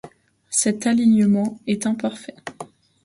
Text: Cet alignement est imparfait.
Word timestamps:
Cet 0.49 0.87
alignement 0.87 1.59
est 1.67 1.85
imparfait. 1.85 2.33